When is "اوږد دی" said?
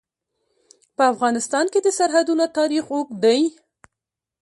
2.93-3.41